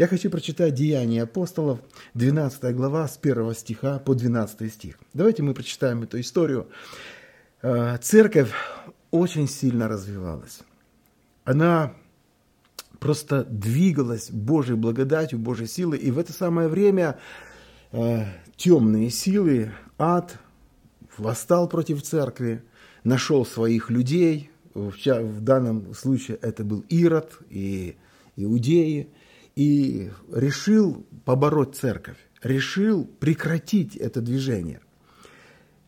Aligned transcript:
Я 0.00 0.06
хочу 0.06 0.30
прочитать 0.30 0.72
Деяния 0.72 1.24
апостолов, 1.24 1.78
12 2.14 2.74
глава, 2.74 3.06
с 3.06 3.18
1 3.20 3.54
стиха 3.54 3.98
по 3.98 4.14
12 4.14 4.72
стих. 4.72 4.98
Давайте 5.12 5.42
мы 5.42 5.52
прочитаем 5.52 6.04
эту 6.04 6.18
историю. 6.20 6.68
Э, 7.60 7.98
церковь 7.98 8.50
очень 9.10 9.46
сильно 9.46 9.88
развивалась. 9.88 10.60
Она 11.44 11.92
просто 12.98 13.44
двигалась 13.44 14.30
Божьей 14.30 14.76
благодатью, 14.76 15.38
Божьей 15.38 15.66
силой. 15.66 15.98
И 15.98 16.10
в 16.10 16.18
это 16.18 16.32
самое 16.32 16.68
время 16.68 17.18
э, 17.92 18.24
темные 18.56 19.10
силы, 19.10 19.70
ад 19.98 20.38
восстал 21.18 21.68
против 21.68 22.02
церкви, 22.02 22.62
нашел 23.04 23.44
своих 23.44 23.90
людей. 23.90 24.50
В, 24.72 24.92
в 24.96 25.40
данном 25.42 25.92
случае 25.92 26.38
это 26.40 26.64
был 26.64 26.86
Ирод 26.88 27.38
и 27.50 27.96
иудеи. 28.36 29.10
И 29.60 30.10
решил 30.32 31.06
побороть 31.26 31.76
церковь, 31.76 32.16
решил 32.42 33.04
прекратить 33.04 33.94
это 33.94 34.22
движение. 34.22 34.80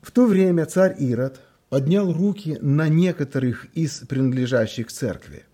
В 0.03 0.11
то 0.11 0.27
время 0.27 0.67
царь 0.67 0.95
Ирод 0.99 1.41
поднял 1.71 2.13
руки 2.13 2.59
на 2.61 2.91
некоторых 2.91 3.65
из 3.73 4.01
принадлежащих 4.01 4.93
церкви. 4.93 5.47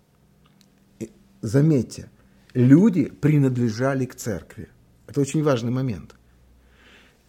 Заметьте, 1.39 2.09
люди 2.53 3.05
принадлежали 3.05 4.03
к 4.03 4.15
церкви. 4.15 4.67
Это 5.07 5.21
очень 5.21 5.41
важный 5.41 5.71
момент. 5.71 6.15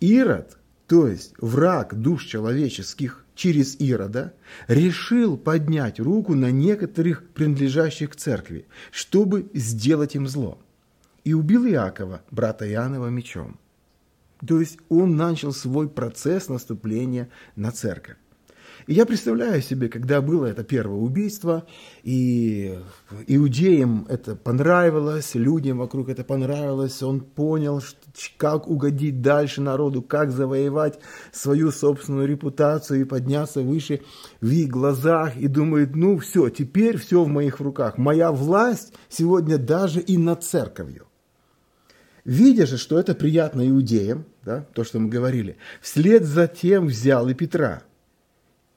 Ирод, 0.00 0.58
то 0.88 1.06
есть 1.06 1.34
враг 1.38 1.94
душ 1.94 2.24
человеческих 2.24 3.24
через 3.36 3.78
Ирода, 3.78 4.34
решил 4.66 5.36
поднять 5.38 6.00
руку 6.00 6.34
на 6.34 6.50
некоторых 6.50 7.28
принадлежащих 7.28 8.10
к 8.10 8.16
церкви, 8.16 8.66
чтобы 8.90 9.48
сделать 9.54 10.16
им 10.16 10.26
зло. 10.26 10.60
И 11.24 11.34
убил 11.34 11.66
Иакова, 11.66 12.22
брата 12.30 12.70
Иоаннова, 12.70 13.08
мечом. 13.08 13.58
То 14.46 14.60
есть 14.60 14.78
он 14.88 15.16
начал 15.16 15.52
свой 15.52 15.88
процесс 15.88 16.48
наступления 16.48 17.28
на 17.56 17.72
церковь. 17.72 18.16
И 18.86 18.94
я 18.94 19.04
представляю 19.04 19.60
себе, 19.60 19.88
когда 19.88 20.20
было 20.20 20.46
это 20.46 20.64
первое 20.64 20.98
убийство, 20.98 21.66
и 22.02 22.78
иудеям 23.26 24.06
это 24.08 24.34
понравилось, 24.36 25.34
людям 25.34 25.78
вокруг 25.78 26.08
это 26.08 26.24
понравилось, 26.24 27.02
он 27.02 27.20
понял, 27.20 27.82
как 28.38 28.68
угодить 28.68 29.20
дальше 29.20 29.60
народу, 29.60 30.02
как 30.02 30.30
завоевать 30.30 30.98
свою 31.30 31.72
собственную 31.72 32.26
репутацию 32.26 33.02
и 33.02 33.04
подняться 33.04 33.60
выше 33.60 34.00
в 34.40 34.50
их 34.50 34.68
глазах, 34.68 35.36
и 35.36 35.46
думает, 35.46 35.94
ну 35.94 36.18
все, 36.18 36.48
теперь 36.48 36.96
все 36.96 37.22
в 37.22 37.28
моих 37.28 37.60
руках, 37.60 37.98
моя 37.98 38.32
власть 38.32 38.94
сегодня 39.08 39.58
даже 39.58 40.00
и 40.00 40.16
над 40.16 40.42
церковью. 40.42 41.09
Видя 42.24 42.66
же, 42.66 42.76
что 42.76 42.98
это 42.98 43.14
приятно 43.14 43.68
иудеям, 43.68 44.24
да, 44.44 44.66
то, 44.74 44.84
что 44.84 44.98
мы 44.98 45.08
говорили, 45.08 45.56
вслед 45.80 46.24
за 46.24 46.46
тем 46.48 46.86
взял 46.86 47.28
и 47.28 47.34
Петра– 47.34 47.82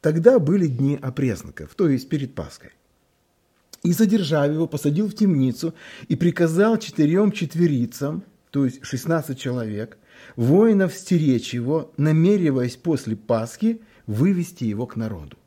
Тогда 0.03 0.37
были 0.37 0.67
дни 0.67 0.99
опресноков, 1.01 1.75
то 1.75 1.87
есть 1.87 2.09
перед 2.09 2.35
Пасхой. 2.35 2.71
И, 3.83 3.93
задержав 3.93 4.51
его, 4.51 4.67
посадил 4.67 5.07
в 5.07 5.15
темницу 5.15 5.73
и 6.09 6.17
приказал 6.17 6.77
четырем 6.77 7.31
четверицам, 7.31 8.25
то 8.51 8.65
есть 8.65 8.83
16 8.83 9.39
человек, 9.39 9.97
воинов 10.35 10.93
стеречь 10.93 11.53
его, 11.53 11.93
намереваясь 11.95 12.75
после 12.75 13.15
Пасхи 13.15 13.81
вывести 14.05 14.65
его 14.65 14.87
к 14.87 14.97
народу. 14.97 15.37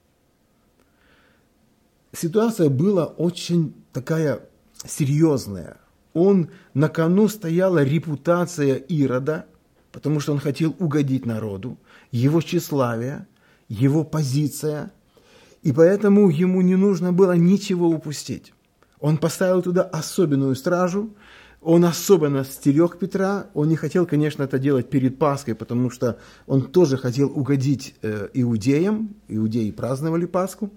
Ситуация 2.14 2.70
была 2.70 3.05
очень 3.05 3.75
такая 3.92 4.41
серьезная. 4.86 5.77
Он 6.17 6.48
на 6.75 6.89
кону 6.89 7.28
стояла 7.28 7.83
репутация 7.84 8.77
Ирода, 8.77 9.47
потому 9.92 10.20
что 10.20 10.33
он 10.33 10.39
хотел 10.39 10.75
угодить 10.78 11.27
народу, 11.27 11.78
его 12.11 12.41
тщеславие– 12.41 13.27
его 13.69 14.05
позиция, 14.05 14.93
и 15.62 15.72
поэтому 15.72 16.28
ему 16.31 16.60
не 16.60 16.77
нужно 16.77 17.12
было 17.12 17.37
ничего 17.37 17.88
упустить. 17.88 18.53
Он 19.00 19.19
поставил 19.19 19.62
туда 19.62 19.82
особенную 19.82 20.54
стражу, 20.54 21.15
он 21.60 21.84
особенно 21.84 22.44
стерег 22.44 22.98
Петра, 22.98 23.47
он 23.54 23.69
не 23.69 23.77
хотел, 23.77 24.06
конечно, 24.06 24.44
это 24.44 24.59
делать 24.59 24.88
перед 24.88 25.19
Пасхой, 25.19 25.54
потому 25.54 25.91
что 25.91 26.19
он 26.47 26.62
тоже 26.62 26.97
хотел 26.97 27.28
угодить 27.28 27.94
э, 28.03 28.28
иудеям, 28.34 29.16
иудеи 29.27 29.71
праздновали 29.72 30.27
Пасху, 30.27 30.71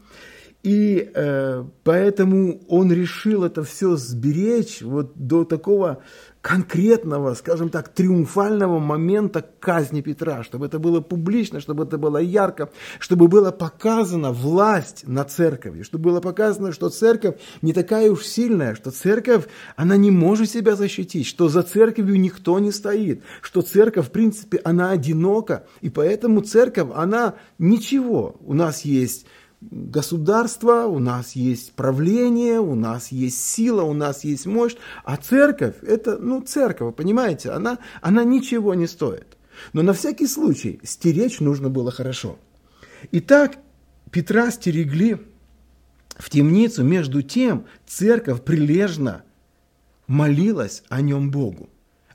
и 0.63 1.09
э, 1.13 1.63
поэтому 1.83 2.59
он 2.67 2.91
решил 2.91 3.45
это 3.45 3.63
все 3.63 3.95
сберечь 3.95 4.81
вот 4.81 5.13
до 5.15 5.45
такого 5.45 6.01
конкретного, 6.41 7.33
скажем 7.33 7.69
так, 7.69 7.89
триумфального 7.89 8.79
момента 8.79 9.45
казни 9.59 10.01
Петра, 10.01 10.43
чтобы 10.43 10.65
это 10.65 10.79
было 10.79 11.01
публично, 11.01 11.59
чтобы 11.59 11.83
это 11.83 11.97
было 11.97 12.17
ярко, 12.17 12.69
чтобы 12.99 13.27
была 13.27 13.51
показана 13.51 14.31
власть 14.31 15.05
на 15.05 15.23
церковь, 15.25 15.85
чтобы 15.85 16.11
было 16.11 16.21
показано, 16.21 16.71
что 16.71 16.89
церковь 16.89 17.35
не 17.61 17.73
такая 17.73 18.09
уж 18.11 18.25
сильная, 18.25 18.75
что 18.75 18.91
церковь, 18.91 19.45
она 19.75 19.97
не 19.97 20.11
может 20.11 20.49
себя 20.49 20.75
защитить, 20.75 21.25
что 21.25 21.49
за 21.49 21.61
церковью 21.63 22.19
никто 22.19 22.59
не 22.59 22.71
стоит, 22.71 23.21
что 23.41 23.61
церковь, 23.61 24.07
в 24.07 24.11
принципе, 24.11 24.61
она 24.63 24.91
одинока, 24.91 25.65
и 25.81 25.89
поэтому 25.89 26.41
церковь, 26.41 26.89
она 26.95 27.35
ничего. 27.57 28.37
У 28.45 28.53
нас 28.53 28.83
есть 28.83 29.25
государство, 29.61 30.85
у 30.85 30.99
нас 30.99 31.33
есть 31.33 31.73
правление, 31.73 32.59
у 32.59 32.75
нас 32.75 33.11
есть 33.11 33.43
сила, 33.43 33.83
у 33.83 33.93
нас 33.93 34.23
есть 34.23 34.45
мощь, 34.45 34.75
а 35.03 35.17
церковь, 35.17 35.75
это, 35.81 36.17
ну, 36.17 36.41
церковь, 36.41 36.95
понимаете, 36.95 37.51
она, 37.51 37.79
она 38.01 38.23
ничего 38.23 38.73
не 38.73 38.87
стоит. 38.87 39.37
Но 39.73 39.81
на 39.81 39.93
всякий 39.93 40.27
случай 40.27 40.79
стеречь 40.83 41.41
нужно 41.41 41.69
было 41.69 41.91
хорошо. 41.91 42.39
Итак, 43.11 43.57
Петра 44.11 44.51
стерегли 44.51 45.17
в 46.17 46.29
темницу, 46.29 46.83
между 46.83 47.21
тем 47.21 47.65
церковь 47.85 48.41
прилежно 48.43 49.23
молилась 50.07 50.83
о 50.89 51.01
нем 51.01 51.31
Богу. 51.31 51.69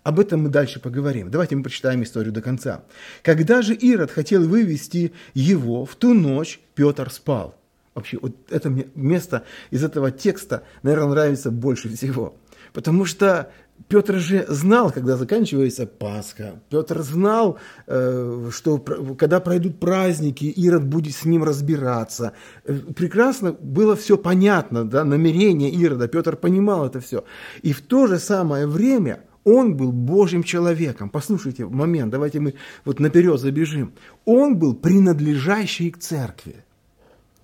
Об 0.04 0.20
этом 0.20 0.42
мы 0.42 0.50
дальше 0.50 0.80
поговорим. 0.80 1.30
Давайте 1.30 1.56
мы 1.56 1.62
прочитаем 1.62 2.02
историю 2.02 2.32
до 2.32 2.42
конца. 2.42 2.84
Когда 3.22 3.62
же 3.62 3.74
Ирод 3.74 4.10
хотел 4.10 4.46
вывести 4.46 5.12
его, 5.32 5.86
в 5.86 5.96
ту 5.96 6.12
ночь 6.12 6.60
Петр 6.74 7.10
спал. 7.10 7.56
Вообще, 7.94 8.18
вот 8.20 8.36
это 8.50 8.68
место 8.94 9.44
из 9.70 9.82
этого 9.82 10.10
текста, 10.10 10.64
наверное, 10.82 11.10
нравится 11.10 11.50
больше 11.50 11.88
всего. 11.88 12.36
Потому 12.74 13.06
что 13.06 13.50
Петр 13.88 14.16
же 14.16 14.44
знал, 14.48 14.90
когда 14.90 15.16
заканчивается 15.16 15.86
Пасха. 15.86 16.60
Петр 16.68 17.00
знал, 17.02 17.58
э, 17.86 18.50
что 18.52 18.78
когда 18.78 19.40
пройдут 19.40 19.80
праздники, 19.80 20.44
Ирод 20.44 20.84
будет 20.84 21.14
с 21.14 21.24
ним 21.24 21.44
разбираться. 21.44 22.32
Э, 22.64 22.74
прекрасно 22.74 23.52
было 23.52 23.96
все 23.96 24.18
понятно, 24.18 24.84
да, 24.84 25.04
намерение 25.04 25.70
Ирода. 25.70 26.08
Петр 26.08 26.36
понимал 26.36 26.84
это 26.84 27.00
все. 27.00 27.24
И 27.62 27.72
в 27.72 27.80
то 27.80 28.06
же 28.06 28.18
самое 28.18 28.66
время 28.66 29.20
он 29.44 29.76
был 29.76 29.92
Божьим 29.92 30.42
человеком. 30.42 31.10
Послушайте 31.10 31.66
момент, 31.66 32.10
давайте 32.10 32.40
мы 32.40 32.54
вот 32.84 32.98
наперед 32.98 33.38
забежим. 33.38 33.92
Он 34.24 34.58
был 34.58 34.74
принадлежащий 34.74 35.90
к 35.90 35.98
церкви. 35.98 36.64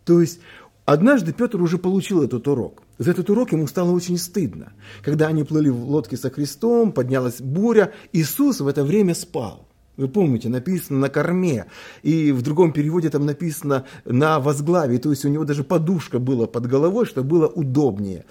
То 0.04 0.20
есть 0.20 0.40
однажды 0.86 1.32
Петр 1.32 1.60
уже 1.60 1.78
получил 1.78 2.22
этот 2.22 2.48
урок. 2.48 2.82
За 2.98 3.12
этот 3.12 3.30
урок 3.30 3.52
ему 3.52 3.66
стало 3.66 3.92
очень 3.92 4.18
стыдно. 4.18 4.72
Когда 5.02 5.28
они 5.28 5.44
плыли 5.44 5.68
в 5.68 5.88
лодке 5.88 6.16
со 6.16 6.30
Христом, 6.30 6.92
поднялась 6.92 7.40
буря, 7.40 7.92
Иисус 8.12 8.60
в 8.60 8.66
это 8.66 8.84
время 8.84 9.14
спал. 9.14 9.66
Вы 9.96 10.08
помните, 10.08 10.48
написано 10.48 10.98
на 10.98 11.08
корме, 11.10 11.66
и 12.02 12.32
в 12.32 12.40
другом 12.40 12.72
переводе 12.72 13.10
там 13.10 13.26
написано 13.26 13.84
на 14.06 14.40
возглаве, 14.40 14.98
то 14.98 15.10
есть 15.10 15.26
у 15.26 15.28
него 15.28 15.44
даже 15.44 15.62
подушка 15.62 16.18
была 16.18 16.46
под 16.46 16.66
головой, 16.66 17.04
чтобы 17.04 17.28
было 17.28 17.46
удобнее. 17.46 18.24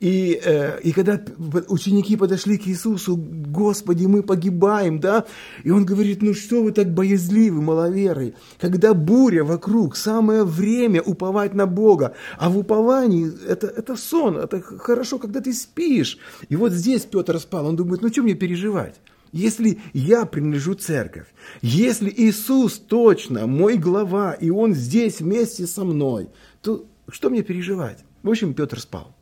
И, 0.00 0.40
э, 0.44 0.80
и 0.80 0.92
когда 0.92 1.20
ученики 1.68 2.16
подошли 2.16 2.58
к 2.58 2.66
Иисусу, 2.66 3.16
Господи, 3.16 4.06
мы 4.06 4.22
погибаем, 4.22 4.98
да? 4.98 5.24
И 5.62 5.70
он 5.70 5.84
говорит, 5.84 6.20
ну 6.20 6.34
что 6.34 6.62
вы 6.62 6.72
так 6.72 6.92
боязливы, 6.92 7.62
маловеры? 7.62 8.34
Когда 8.60 8.92
буря 8.92 9.44
вокруг, 9.44 9.96
самое 9.96 10.44
время 10.44 11.00
уповать 11.00 11.54
на 11.54 11.66
Бога. 11.66 12.14
А 12.38 12.50
в 12.50 12.58
уповании 12.58 13.30
это, 13.46 13.68
это 13.68 13.96
сон, 13.96 14.36
это 14.36 14.60
хорошо, 14.60 15.18
когда 15.18 15.40
ты 15.40 15.52
спишь. 15.52 16.18
И 16.48 16.56
вот 16.56 16.72
здесь 16.72 17.02
Петр 17.02 17.38
спал, 17.38 17.66
он 17.66 17.76
думает, 17.76 18.02
ну 18.02 18.08
что 18.08 18.22
мне 18.22 18.34
переживать? 18.34 18.96
Если 19.32 19.80
я 19.94 20.26
принадлежу 20.26 20.74
церковь, 20.74 21.26
если 21.62 22.12
Иисус 22.14 22.78
точно 22.78 23.46
мой 23.46 23.78
глава, 23.78 24.32
и 24.32 24.50
Он 24.50 24.74
здесь 24.74 25.20
вместе 25.20 25.66
со 25.66 25.84
мной, 25.84 26.28
то 26.62 26.86
что 27.08 27.30
мне 27.30 27.42
переживать? 27.42 28.04
В 28.22 28.30
общем, 28.30 28.54
Петр 28.54 28.78
спал 28.78 29.14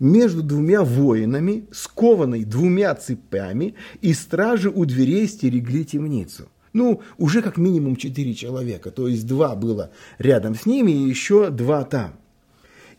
между 0.00 0.42
двумя 0.42 0.82
воинами, 0.82 1.66
скованной 1.72 2.44
двумя 2.44 2.94
цепями, 2.94 3.74
и 4.00 4.12
стражи 4.12 4.70
у 4.70 4.84
дверей 4.84 5.26
стерегли 5.28 5.84
темницу. 5.84 6.48
Ну, 6.72 7.00
уже 7.16 7.40
как 7.40 7.56
минимум 7.56 7.96
четыре 7.96 8.34
человека, 8.34 8.90
то 8.90 9.08
есть 9.08 9.26
два 9.26 9.56
было 9.56 9.90
рядом 10.18 10.54
с 10.54 10.66
ними 10.66 10.90
и 10.90 11.08
еще 11.08 11.50
два 11.50 11.84
там. 11.84 12.12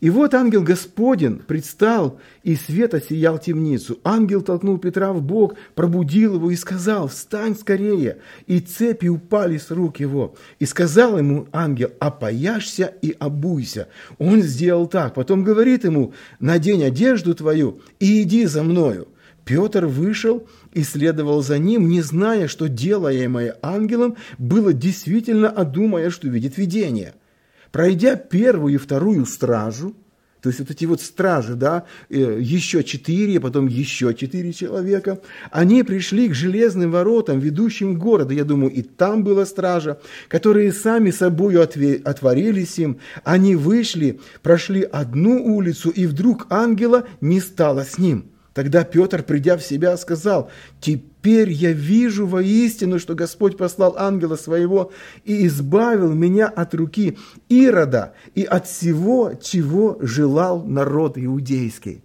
И 0.00 0.10
вот 0.10 0.32
ангел 0.34 0.62
Господень 0.62 1.38
предстал, 1.38 2.20
и 2.44 2.54
свет 2.54 2.94
осиял 2.94 3.38
темницу. 3.38 3.98
Ангел 4.04 4.42
толкнул 4.42 4.78
Петра 4.78 5.12
в 5.12 5.20
бок, 5.22 5.56
пробудил 5.74 6.36
его 6.36 6.52
и 6.52 6.56
сказал, 6.56 7.08
«Встань 7.08 7.56
скорее!» 7.56 8.18
И 8.46 8.60
цепи 8.60 9.08
упали 9.08 9.58
с 9.58 9.72
рук 9.72 9.98
его. 9.98 10.36
И 10.60 10.66
сказал 10.66 11.18
ему 11.18 11.48
ангел, 11.52 11.90
«Опояшься 11.98 12.92
и 13.02 13.14
обуйся». 13.18 13.88
Он 14.18 14.40
сделал 14.42 14.86
так. 14.86 15.14
Потом 15.14 15.42
говорит 15.42 15.82
ему, 15.82 16.14
«Надень 16.38 16.84
одежду 16.84 17.34
твою 17.34 17.80
и 17.98 18.22
иди 18.22 18.46
за 18.46 18.62
мною». 18.62 19.08
Петр 19.44 19.86
вышел 19.86 20.46
и 20.74 20.84
следовал 20.84 21.42
за 21.42 21.58
ним, 21.58 21.88
не 21.88 22.02
зная, 22.02 22.46
что 22.46 22.68
делаемое 22.68 23.56
ангелом 23.62 24.16
было 24.36 24.72
действительно, 24.72 25.48
а 25.48 25.64
думая, 25.64 26.10
что 26.10 26.28
видит 26.28 26.56
видение– 26.56 27.14
Пройдя 27.72 28.16
первую 28.16 28.74
и 28.74 28.78
вторую 28.78 29.26
стражу, 29.26 29.94
то 30.40 30.48
есть 30.50 30.60
вот 30.60 30.70
эти 30.70 30.84
вот 30.84 31.00
стражи, 31.00 31.54
да, 31.54 31.84
э, 32.08 32.38
еще 32.40 32.84
четыре, 32.84 33.40
потом 33.40 33.66
еще 33.66 34.14
четыре 34.14 34.52
человека, 34.52 35.20
они 35.50 35.82
пришли 35.82 36.28
к 36.28 36.34
железным 36.34 36.92
воротам, 36.92 37.40
ведущим 37.40 37.94
в 37.94 37.98
город. 37.98 38.30
Я 38.30 38.44
думаю, 38.44 38.72
и 38.72 38.82
там 38.82 39.24
была 39.24 39.44
стража, 39.46 39.98
которые 40.28 40.72
сами 40.72 41.10
собою 41.10 41.62
отворились 41.62 42.78
им. 42.78 42.98
Они 43.24 43.56
вышли, 43.56 44.20
прошли 44.42 44.82
одну 44.82 45.44
улицу, 45.44 45.90
и 45.90 46.06
вдруг 46.06 46.46
ангела 46.50 47.04
не 47.20 47.40
стало 47.40 47.84
с 47.84 47.98
ним– 47.98 48.30
Тогда 48.58 48.82
Петр, 48.82 49.22
придя 49.22 49.56
в 49.56 49.62
себя, 49.62 49.96
сказал, 49.96 50.50
«Теперь 50.80 51.48
я 51.48 51.70
вижу 51.70 52.26
воистину, 52.26 52.98
что 52.98 53.14
Господь 53.14 53.56
послал 53.56 53.96
ангела 53.96 54.34
своего 54.34 54.90
и 55.24 55.46
избавил 55.46 56.12
меня 56.12 56.48
от 56.48 56.74
руки 56.74 57.16
Ирода 57.48 58.14
и 58.34 58.42
от 58.42 58.66
всего, 58.66 59.34
чего 59.40 59.96
желал 60.00 60.64
народ 60.64 61.16
иудейский». 61.16 62.02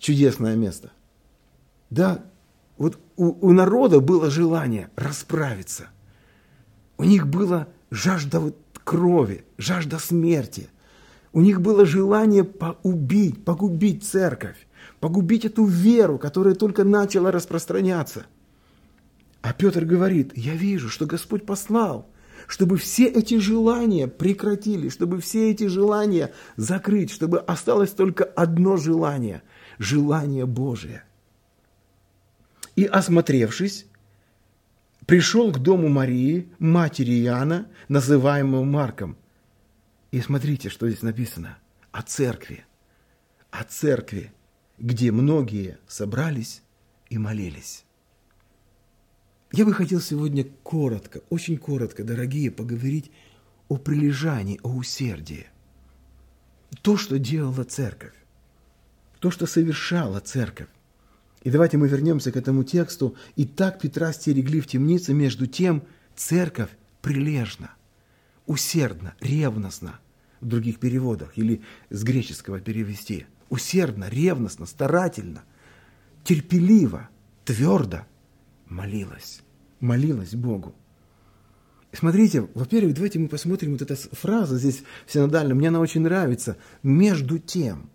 Чудесное 0.00 0.56
место. 0.56 0.90
Да, 1.90 2.24
вот 2.76 2.98
у, 3.14 3.36
у 3.40 3.52
народа 3.52 4.00
было 4.00 4.30
желание 4.30 4.90
расправиться. 4.96 5.84
У 6.98 7.04
них 7.04 7.28
была 7.28 7.68
жажда 7.92 8.40
вот 8.40 8.58
крови, 8.82 9.44
жажда 9.58 10.00
смерти. 10.00 10.70
У 11.32 11.40
них 11.40 11.60
было 11.60 11.86
желание 11.86 12.42
поубить, 12.42 13.44
погубить 13.44 14.02
церковь 14.02 14.56
погубить 15.04 15.44
эту 15.44 15.66
веру, 15.66 16.18
которая 16.18 16.54
только 16.54 16.82
начала 16.82 17.30
распространяться. 17.30 18.24
А 19.42 19.52
Петр 19.52 19.84
говорит, 19.84 20.32
я 20.34 20.54
вижу, 20.54 20.88
что 20.88 21.04
Господь 21.04 21.44
послал, 21.44 22.10
чтобы 22.46 22.78
все 22.78 23.08
эти 23.08 23.38
желания 23.38 24.08
прекратили, 24.08 24.88
чтобы 24.88 25.20
все 25.20 25.50
эти 25.50 25.66
желания 25.66 26.32
закрыть, 26.56 27.10
чтобы 27.10 27.38
осталось 27.40 27.90
только 27.90 28.24
одно 28.24 28.78
желание– 28.78 29.42
желание 29.78 30.46
Божие. 30.46 31.04
И 32.74 32.86
осмотревшись, 32.86 33.84
пришел 35.04 35.52
к 35.52 35.58
дому 35.58 35.90
Марии, 35.90 36.50
матери 36.58 37.22
Иоанна, 37.24 37.66
называемого 37.88 38.64
Марком. 38.64 39.18
И 40.12 40.22
смотрите, 40.22 40.70
что 40.70 40.88
здесь 40.88 41.02
написано 41.02 41.58
о 41.92 42.00
церкви. 42.00 42.64
О 43.50 43.64
церкви– 43.64 44.32
где 44.78 45.12
многие 45.12 45.78
собрались 45.86 46.62
и 47.08 47.18
молились. 47.18 47.84
Я 49.52 49.64
бы 49.64 49.72
хотел 49.72 50.00
сегодня 50.00 50.44
коротко, 50.62 51.22
очень 51.30 51.58
коротко, 51.58 52.02
дорогие, 52.02 52.50
поговорить 52.50 53.10
о 53.68 53.76
прилежании, 53.76 54.58
о 54.62 54.70
усердии. 54.74 55.46
То, 56.82 56.96
что 56.96 57.18
делала 57.18 57.62
церковь, 57.62 58.14
то, 59.20 59.30
что 59.30 59.46
совершала 59.46 60.18
церковь. 60.18 60.68
И 61.44 61.50
давайте 61.50 61.76
мы 61.76 61.86
вернемся 61.86 62.32
к 62.32 62.36
этому 62.36 62.64
тексту. 62.64 63.16
И 63.36 63.44
так 63.44 63.80
Петра 63.80 64.12
стерегли 64.12 64.60
в 64.60 64.66
темнице, 64.66 65.14
между 65.14 65.46
тем 65.46 65.84
церковь 66.16 66.70
прилежна, 67.00 67.70
усердно, 68.46 69.14
ревностно 69.20 70.00
в 70.40 70.48
других 70.48 70.80
переводах 70.80 71.38
или 71.38 71.62
с 71.90 72.02
греческого 72.02 72.60
перевести– 72.60 73.26
усердно, 73.48 74.08
ревностно, 74.08 74.66
старательно, 74.66 75.44
терпеливо, 76.24 77.08
твердо 77.44 78.06
молилась, 78.66 79.42
молилась 79.80 80.34
Богу. 80.34 80.74
Смотрите, 81.92 82.48
во-первых, 82.54 82.94
давайте 82.94 83.18
мы 83.18 83.28
посмотрим 83.28 83.72
вот 83.72 83.82
эта 83.82 83.94
фраза 83.94 84.58
здесь 84.58 84.82
в 85.06 85.54
мне 85.54 85.68
она 85.68 85.80
очень 85.80 86.00
нравится, 86.00 86.56
«между 86.82 87.38
тем». 87.38 87.90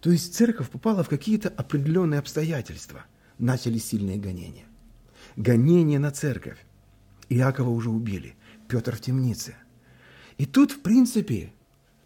То 0.00 0.10
есть 0.10 0.34
церковь 0.34 0.68
попала 0.68 1.02
в 1.02 1.08
какие-то 1.08 1.48
определенные 1.48 2.18
обстоятельства. 2.18 3.04
Начались 3.38 3.86
сильные 3.86 4.18
гонения. 4.18 4.66
Гонения 5.36 5.98
на 5.98 6.10
церковь. 6.10 6.58
Иакова 7.28 7.70
уже 7.70 7.88
убили, 7.88 8.34
Петр 8.68 8.96
в 8.96 9.00
темнице. 9.00 9.54
И 10.36 10.44
тут, 10.44 10.72
в 10.72 10.80
принципе, 10.80 11.52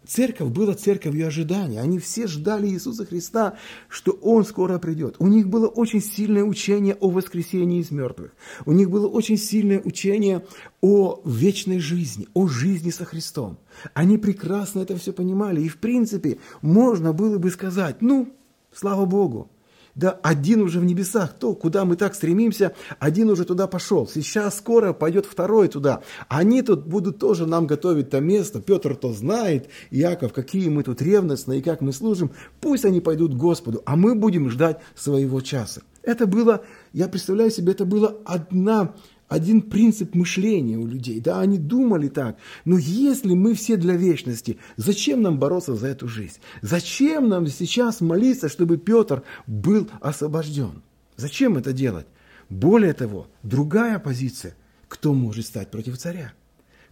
Церковь 0.07 0.49
была 0.49 0.73
церковью 0.73 1.27
ожидания. 1.27 1.81
Они 1.81 1.99
все 1.99 2.27
ждали 2.27 2.67
Иисуса 2.67 3.05
Христа, 3.05 3.57
что 3.89 4.11
Он 4.21 4.45
скоро 4.45 4.79
придет. 4.79 5.17
У 5.19 5.27
них 5.27 5.49
было 5.49 5.67
очень 5.67 6.01
сильное 6.01 6.43
учение 6.43 6.95
о 6.95 7.09
воскресении 7.09 7.81
из 7.81 7.91
мертвых. 7.91 8.31
У 8.65 8.71
них 8.71 8.89
было 8.89 9.07
очень 9.07 9.37
сильное 9.37 9.81
учение 9.83 10.45
о 10.81 11.21
вечной 11.25 11.79
жизни, 11.79 12.27
о 12.33 12.47
жизни 12.47 12.89
со 12.89 13.03
Христом. 13.03 13.57
Они 13.93 14.17
прекрасно 14.17 14.79
это 14.79 14.95
все 14.97 15.11
понимали. 15.11 15.61
И 15.61 15.67
в 15.67 15.77
принципе 15.77 16.39
можно 16.61 17.11
было 17.11 17.37
бы 17.37 17.51
сказать, 17.51 18.01
ну, 18.01 18.33
слава 18.73 19.05
Богу, 19.05 19.49
да, 19.97 20.11
один 20.21 20.61
уже 20.61 20.79
в 20.79 20.85
небесах, 20.85 21.33
то, 21.33 21.55
куда 21.55 21.83
мы 21.83 21.95
так 21.95 22.13
стремимся, 22.13 22.73
один 22.99 23.31
уже 23.31 23.45
туда 23.45 23.65
пошел. 23.65 24.07
Сейчас 24.07 24.57
скоро 24.57 24.93
пойдет 24.93 25.25
второй 25.25 25.67
туда. 25.69 26.03
Они 26.29 26.61
тут 26.61 26.85
будут 26.85 27.17
тоже 27.17 27.47
нам 27.47 27.65
готовить 27.65 28.11
то 28.11 28.21
место. 28.21 28.61
Петр 28.61 28.95
то 28.95 29.11
знает, 29.11 29.69
Яков, 29.89 30.33
какие 30.33 30.69
мы 30.69 30.83
тут 30.83 31.01
ревностные 31.01 31.59
и 31.59 31.63
как 31.63 31.81
мы 31.81 31.93
служим. 31.93 32.31
Пусть 32.61 32.85
они 32.85 33.01
пойдут 33.01 33.33
к 33.33 33.37
Господу, 33.37 33.81
а 33.87 33.95
мы 33.95 34.13
будем 34.13 34.51
ждать 34.51 34.79
своего 34.95 35.41
часа. 35.41 35.81
Это 36.03 36.27
было, 36.27 36.63
я 36.93 37.07
представляю 37.07 37.49
себе, 37.49 37.71
это 37.71 37.85
была 37.85 38.13
одна 38.23 38.93
один 39.27 39.61
принцип 39.61 40.15
мышления 40.15 40.77
у 40.77 40.87
людей. 40.87 41.19
Да, 41.19 41.41
они 41.41 41.57
думали 41.57 42.07
так. 42.07 42.37
Но 42.65 42.77
если 42.77 43.33
мы 43.33 43.53
все 43.53 43.75
для 43.75 43.95
вечности, 43.95 44.57
зачем 44.77 45.21
нам 45.21 45.37
бороться 45.39 45.75
за 45.75 45.87
эту 45.87 46.07
жизнь? 46.07 46.39
Зачем 46.61 47.27
нам 47.27 47.47
сейчас 47.47 48.01
молиться, 48.01 48.49
чтобы 48.49 48.77
Петр 48.77 49.23
был 49.45 49.89
освобожден? 49.99 50.83
Зачем 51.17 51.57
это 51.57 51.73
делать? 51.73 52.07
Более 52.49 52.93
того, 52.93 53.27
другая 53.43 53.99
позиция. 53.99 54.55
Кто 54.87 55.13
может 55.13 55.45
стать 55.45 55.69
против 55.69 55.97
царя? 55.97 56.33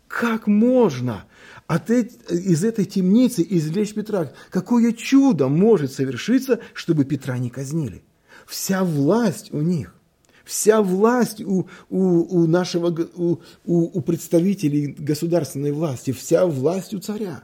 Как 0.07 0.47
можно 0.47 1.25
от 1.67 1.89
из 1.89 2.63
этой 2.63 2.85
темницы 2.85 3.45
извлечь 3.49 3.93
Петра? 3.93 4.33
Какое 4.49 4.91
чудо 4.91 5.47
может 5.47 5.93
совершиться, 5.93 6.59
чтобы 6.73 7.05
Петра 7.05 7.37
не 7.37 7.49
казнили? 7.49 8.03
Вся 8.45 8.83
власть 8.83 9.53
у 9.53 9.61
них. 9.61 9.95
Вся 10.45 10.81
власть 10.81 11.41
у, 11.41 11.67
у, 11.89 11.99
у 11.99 12.47
нашего, 12.47 12.95
у, 13.15 13.37
у, 13.65 14.01
представителей 14.01 14.95
государственной 14.97 15.71
власти, 15.71 16.11
вся 16.11 16.45
власть 16.45 16.93
у 16.93 16.99
царя. 16.99 17.43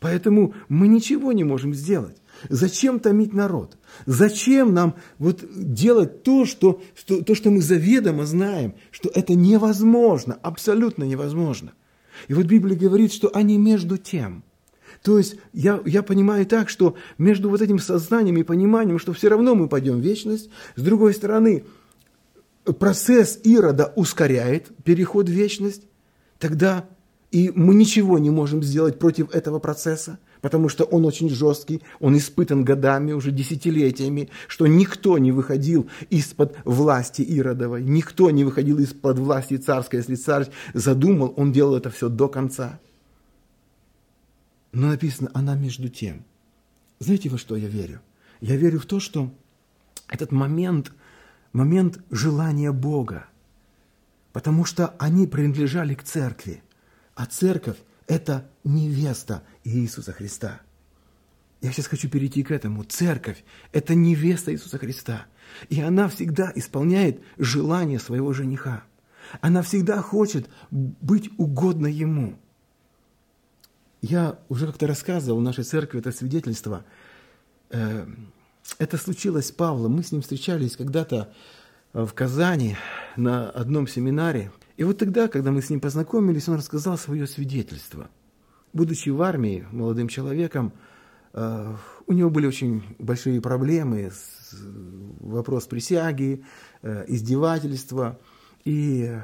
Поэтому 0.00 0.54
мы 0.70 0.88
ничего 0.88 1.32
не 1.32 1.44
можем 1.44 1.74
сделать. 1.74 2.16
Зачем 2.48 2.98
томить 2.98 3.34
народ? 3.34 3.76
Зачем 4.06 4.72
нам 4.72 4.94
вот 5.18 5.44
делать 5.54 6.22
то 6.22 6.46
что, 6.46 6.80
что, 6.94 7.22
то, 7.22 7.34
что 7.34 7.50
мы 7.50 7.60
заведомо 7.60 8.24
знаем, 8.24 8.74
что 8.90 9.10
это 9.14 9.34
невозможно, 9.34 10.38
абсолютно 10.42 11.04
невозможно. 11.04 11.72
И 12.28 12.34
вот 12.34 12.46
Библия 12.46 12.78
говорит, 12.78 13.12
что 13.12 13.30
они 13.34 13.58
между 13.58 13.98
тем. 13.98 14.42
То 15.02 15.18
есть 15.18 15.36
я, 15.52 15.80
я 15.84 16.02
понимаю 16.02 16.46
так, 16.46 16.70
что 16.70 16.96
между 17.18 17.50
вот 17.50 17.60
этим 17.60 17.78
сознанием 17.78 18.36
и 18.38 18.42
пониманием, 18.42 18.98
что 18.98 19.12
все 19.12 19.28
равно 19.28 19.54
мы 19.54 19.68
пойдем 19.68 19.98
в 19.98 20.04
вечность, 20.04 20.50
с 20.76 20.82
другой 20.82 21.14
стороны, 21.14 21.64
процесс 22.64 23.38
Ирода 23.44 23.92
ускоряет 23.96 24.70
переход 24.84 25.28
в 25.28 25.32
вечность, 25.32 25.82
тогда 26.38 26.88
и 27.30 27.52
мы 27.54 27.74
ничего 27.74 28.18
не 28.18 28.30
можем 28.30 28.62
сделать 28.62 28.98
против 28.98 29.32
этого 29.32 29.60
процесса, 29.60 30.18
потому 30.40 30.68
что 30.68 30.84
он 30.84 31.04
очень 31.04 31.28
жесткий, 31.28 31.82
он 32.00 32.16
испытан 32.16 32.64
годами, 32.64 33.12
уже 33.12 33.30
десятилетиями, 33.30 34.30
что 34.48 34.66
никто 34.66 35.16
не 35.18 35.30
выходил 35.30 35.88
из-под 36.08 36.56
власти 36.64 37.22
Иродовой, 37.22 37.84
никто 37.84 38.30
не 38.30 38.44
выходил 38.44 38.78
из-под 38.78 39.18
власти 39.18 39.58
царской, 39.58 40.00
если 40.00 40.16
царь 40.16 40.48
задумал, 40.74 41.32
он 41.36 41.52
делал 41.52 41.76
это 41.76 41.90
все 41.90 42.08
до 42.08 42.28
конца. 42.28 42.80
Но 44.72 44.88
написано, 44.88 45.30
она 45.34 45.54
между 45.54 45.88
тем. 45.88 46.24
Знаете, 46.98 47.28
во 47.28 47.38
что 47.38 47.56
я 47.56 47.68
верю? 47.68 48.00
Я 48.40 48.56
верю 48.56 48.78
в 48.78 48.86
то, 48.86 49.00
что 49.00 49.30
этот 50.08 50.32
момент 50.32 50.92
момент 51.52 52.00
желания 52.10 52.72
Бога, 52.72 53.26
потому 54.32 54.64
что 54.64 54.94
они 54.98 55.26
принадлежали 55.26 55.94
к 55.94 56.02
церкви, 56.02 56.62
а 57.14 57.26
церковь– 57.26 57.76
это 58.06 58.48
невеста 58.64 59.42
Иисуса 59.64 60.12
Христа. 60.12 60.60
Я 61.60 61.72
сейчас 61.72 61.88
хочу 61.88 62.08
перейти 62.08 62.42
к 62.42 62.50
этому. 62.50 62.84
Церковь– 62.84 63.44
это 63.72 63.94
невеста 63.94 64.52
Иисуса 64.52 64.78
Христа. 64.78 65.26
И 65.68 65.80
она 65.80 66.08
всегда 66.08 66.50
исполняет 66.54 67.20
желание 67.36 67.98
своего 67.98 68.32
жениха. 68.32 68.84
Она 69.40 69.62
всегда 69.62 70.00
хочет 70.00 70.48
быть 70.70 71.30
угодно 71.36 71.86
ему. 71.86 72.38
Я 74.00 74.38
уже 74.48 74.66
как-то 74.66 74.86
рассказывал 74.86 75.40
в 75.40 75.42
нашей 75.42 75.64
церкви 75.64 76.00
это 76.00 76.12
свидетельство. 76.12 76.84
Э, 78.78 78.84
это 78.84 78.96
случилось 78.96 79.48
с 79.48 79.52
Павлом. 79.52 79.92
Мы 79.92 80.02
с 80.02 80.12
ним 80.12 80.22
встречались 80.22 80.76
когда-то 80.76 81.32
в 81.92 82.12
Казани 82.12 82.76
на 83.16 83.50
одном 83.50 83.86
семинаре. 83.86 84.52
И 84.76 84.84
вот 84.84 84.98
тогда, 84.98 85.28
когда 85.28 85.50
мы 85.50 85.60
с 85.60 85.70
ним 85.70 85.80
познакомились, 85.80 86.48
он 86.48 86.56
рассказал 86.56 86.96
свое 86.96 87.26
свидетельство. 87.26 88.08
Будучи 88.72 89.10
в 89.10 89.20
армии 89.22 89.66
молодым 89.72 90.08
человеком, 90.08 90.72
э, 91.32 91.76
у 92.06 92.12
него 92.12 92.30
были 92.30 92.46
очень 92.46 92.82
большие 92.98 93.40
проблемы, 93.40 94.10
вопрос 95.20 95.66
присяги, 95.66 96.44
э, 96.82 97.04
издевательства. 97.08 98.18
И 98.64 99.18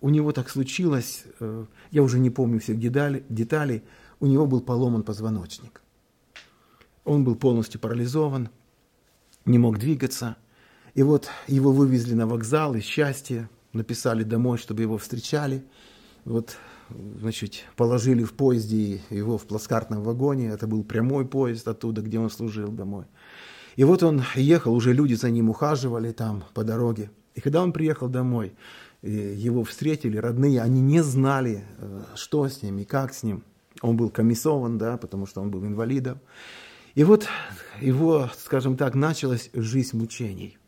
у 0.00 0.08
него 0.08 0.32
так 0.32 0.50
случилось, 0.50 1.24
э, 1.40 1.64
я 1.90 2.02
уже 2.02 2.18
не 2.18 2.30
помню 2.30 2.60
всех 2.60 2.78
деталей, 2.78 3.82
у 4.20 4.26
него 4.26 4.46
был 4.46 4.60
поломан 4.60 5.04
позвоночник. 5.04 5.80
Он 7.04 7.24
был 7.24 7.36
полностью 7.36 7.80
парализован, 7.80 8.50
не 9.48 9.58
мог 9.58 9.78
двигаться. 9.78 10.36
И 10.94 11.02
вот 11.02 11.28
его 11.46 11.72
вывезли 11.72 12.14
на 12.14 12.26
вокзал 12.26 12.74
из 12.74 12.84
счастья, 12.84 13.48
написали 13.72 14.22
домой, 14.22 14.58
чтобы 14.58 14.82
его 14.82 14.98
встречали. 14.98 15.64
Вот, 16.24 16.56
значит, 17.20 17.64
положили 17.76 18.24
в 18.24 18.32
поезде 18.34 19.00
его 19.10 19.38
в 19.38 19.46
плацкартном 19.46 20.02
вагоне. 20.02 20.48
Это 20.48 20.66
был 20.66 20.84
прямой 20.84 21.26
поезд 21.26 21.66
оттуда, 21.68 22.02
где 22.02 22.18
он 22.18 22.30
служил 22.30 22.70
домой. 22.70 23.04
И 23.76 23.84
вот 23.84 24.02
он 24.02 24.24
ехал, 24.34 24.74
уже 24.74 24.92
люди 24.92 25.14
за 25.14 25.30
ним 25.30 25.50
ухаживали 25.50 26.12
там 26.12 26.44
по 26.52 26.64
дороге. 26.64 27.10
И 27.34 27.40
когда 27.40 27.62
он 27.62 27.72
приехал 27.72 28.08
домой, 28.08 28.54
его 29.02 29.62
встретили 29.62 30.16
родные, 30.16 30.60
они 30.60 30.80
не 30.80 31.02
знали, 31.04 31.64
э, 31.78 32.02
что 32.16 32.48
с 32.48 32.62
ним 32.62 32.78
и 32.78 32.84
как 32.84 33.14
с 33.14 33.22
ним. 33.22 33.44
Он 33.80 33.96
был 33.96 34.10
комиссован, 34.10 34.76
да, 34.76 34.96
потому 34.96 35.26
что 35.26 35.40
он 35.40 35.52
был 35.52 35.64
инвалидом. 35.64 36.18
И 36.98 37.04
вот 37.04 37.28
его, 37.80 38.28
скажем 38.44 38.76
так, 38.76 38.96
началась 38.96 39.50
жизнь 39.54 39.96
мучений 39.96 40.58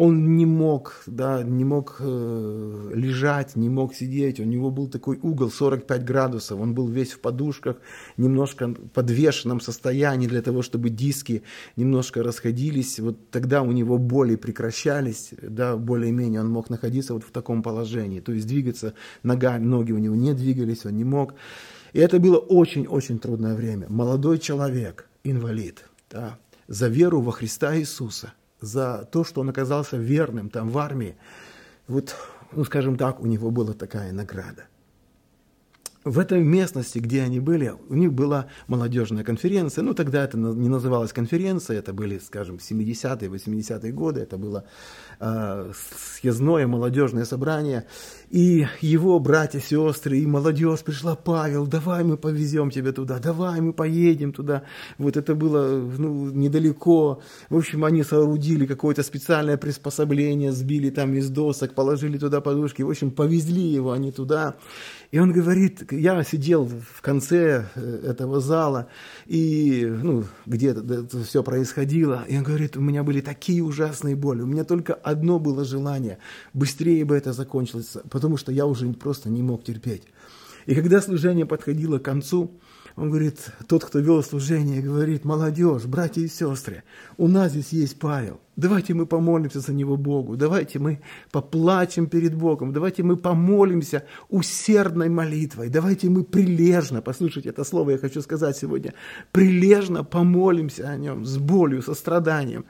он 0.00 0.34
не 0.34 0.46
мог, 0.46 1.02
да, 1.06 1.42
не 1.42 1.62
мог 1.62 1.96
э, 2.00 2.90
лежать, 2.94 3.54
не 3.54 3.68
мог 3.68 3.94
сидеть. 3.94 4.40
У 4.40 4.44
него 4.44 4.70
был 4.70 4.88
такой 4.88 5.18
угол 5.20 5.50
45 5.50 6.04
градусов. 6.04 6.58
Он 6.58 6.74
был 6.74 6.88
весь 6.88 7.12
в 7.12 7.20
подушках, 7.20 7.76
немножко 8.16 8.74
подвешенном 8.94 9.60
состоянии 9.60 10.26
для 10.26 10.40
того, 10.40 10.62
чтобы 10.62 10.88
диски 10.88 11.42
немножко 11.76 12.22
расходились. 12.22 12.98
Вот 12.98 13.28
тогда 13.30 13.60
у 13.60 13.72
него 13.72 13.98
боли 13.98 14.36
прекращались, 14.36 15.34
да, 15.42 15.76
более-менее 15.76 16.40
он 16.40 16.48
мог 16.48 16.70
находиться 16.70 17.12
вот 17.12 17.24
в 17.24 17.30
таком 17.30 17.62
положении. 17.62 18.20
То 18.20 18.32
есть 18.32 18.46
двигаться 18.46 18.94
ногами, 19.22 19.66
ноги 19.66 19.92
у 19.92 19.98
него 19.98 20.16
не 20.16 20.32
двигались, 20.32 20.86
он 20.86 20.96
не 20.96 21.04
мог. 21.04 21.34
И 21.92 21.98
это 21.98 22.18
было 22.18 22.38
очень-очень 22.38 23.18
трудное 23.18 23.54
время. 23.54 23.86
Молодой 23.90 24.38
человек, 24.38 25.09
инвалид, 25.24 25.84
да, 26.10 26.38
за 26.68 26.88
веру 26.88 27.20
во 27.20 27.32
Христа 27.32 27.76
Иисуса– 27.76 28.32
за 28.60 29.08
то, 29.10 29.24
что 29.24 29.40
он 29.40 29.48
оказался 29.48 29.96
верным 29.96 30.50
там 30.50 30.68
в 30.70 30.78
армии. 30.78 31.16
Вот, 31.88 32.14
ну, 32.52 32.64
скажем 32.64 32.96
так, 32.96 33.20
у 33.20 33.26
него 33.26 33.50
была 33.50 33.72
такая 33.72 34.12
награда 34.12 34.66
в 36.04 36.18
этой 36.18 36.42
местности, 36.42 36.98
где 36.98 37.22
они 37.22 37.40
были, 37.40 37.74
у 37.88 37.94
них 37.94 38.12
была 38.12 38.46
молодежная 38.68 39.22
конференция. 39.22 39.82
Ну, 39.82 39.92
тогда 39.92 40.24
это 40.24 40.38
не 40.38 40.68
называлось 40.68 41.12
конференция, 41.12 41.78
это 41.78 41.92
были, 41.92 42.18
скажем, 42.18 42.56
70-е, 42.56 43.28
80-е 43.28 43.92
годы, 43.92 44.20
это 44.20 44.38
было 44.38 44.64
э, 45.20 45.72
съездное 46.16 46.66
молодежное 46.66 47.26
собрание. 47.26 47.84
И 48.30 48.66
его 48.80 49.18
братья, 49.18 49.60
сестры 49.60 50.18
и 50.18 50.26
молодежь 50.26 50.80
пришла, 50.80 51.16
Павел, 51.16 51.66
давай 51.66 52.02
мы 52.02 52.16
повезем 52.16 52.70
тебя 52.70 52.92
туда, 52.92 53.18
давай 53.18 53.60
мы 53.60 53.74
поедем 53.74 54.32
туда. 54.32 54.62
Вот 54.96 55.16
это 55.18 55.34
было 55.34 55.68
ну, 55.98 56.30
недалеко. 56.30 57.20
В 57.50 57.56
общем, 57.56 57.84
они 57.84 58.04
соорудили 58.04 58.64
какое-то 58.64 59.02
специальное 59.02 59.58
приспособление, 59.58 60.52
сбили 60.52 60.88
там 60.88 61.12
из 61.14 61.28
досок, 61.28 61.74
положили 61.74 62.16
туда 62.16 62.40
подушки. 62.40 62.80
В 62.80 62.88
общем, 62.88 63.10
повезли 63.10 63.62
его 63.62 63.92
они 63.92 64.12
туда. 64.12 64.56
И 65.10 65.18
он 65.18 65.32
говорит, 65.32 65.90
я 66.00 66.24
сидел 66.24 66.64
в 66.64 67.02
конце 67.02 67.66
э, 67.74 68.00
этого 68.08 68.40
зала, 68.40 68.88
и, 69.26 69.84
ну, 69.84 70.24
где 70.46 70.68
это 70.70 71.06
все 71.24 71.42
происходило, 71.42 72.24
и 72.26 72.36
он 72.38 72.42
говорит, 72.42 72.76
у 72.76 72.80
меня 72.80 73.02
были 73.02 73.20
такие 73.20 73.62
ужасные 73.62 74.16
боли, 74.16 74.40
у 74.40 74.46
меня 74.46 74.64
только 74.64 74.94
одно 74.94 75.38
было 75.38 75.64
желание, 75.64 76.18
быстрее 76.54 77.04
бы 77.04 77.16
это 77.16 77.32
закончилось, 77.32 77.96
потому 78.10 78.38
что 78.38 78.50
я 78.50 78.66
уже 78.66 78.90
просто 78.94 79.28
не 79.28 79.42
мог 79.42 79.62
терпеть. 79.62 80.04
И 80.66 80.74
когда 80.74 81.02
служение 81.02 81.46
подходило 81.46 81.98
к 81.98 82.02
концу, 82.02 82.50
он 82.96 83.10
говорит, 83.10 83.52
тот, 83.66 83.84
кто 83.84 83.98
вел 83.98 84.22
служение, 84.22 84.82
говорит, 84.82 85.24
молодежь, 85.24 85.84
братья 85.84 86.20
и 86.20 86.28
сестры, 86.28 86.82
у 87.16 87.28
нас 87.28 87.52
здесь 87.52 87.72
есть 87.72 87.98
Павел. 87.98 88.40
Давайте 88.56 88.94
мы 88.94 89.06
помолимся 89.06 89.60
за 89.60 89.72
него 89.72 89.96
Богу. 89.96 90.36
Давайте 90.36 90.78
мы 90.78 91.00
поплачем 91.30 92.06
перед 92.06 92.34
Богом. 92.34 92.72
Давайте 92.72 93.02
мы 93.02 93.16
помолимся 93.16 94.04
усердной 94.28 95.08
молитвой. 95.08 95.68
Давайте 95.68 96.10
мы 96.10 96.24
прилежно, 96.24 97.00
послушайте 97.00 97.48
это 97.48 97.64
слово, 97.64 97.92
я 97.92 97.98
хочу 97.98 98.20
сказать 98.20 98.56
сегодня, 98.56 98.92
прилежно 99.32 100.04
помолимся 100.04 100.88
о 100.90 100.96
нем 100.96 101.24
с 101.24 101.38
болью, 101.38 101.82
со 101.82 101.94
страданием. 101.94 102.64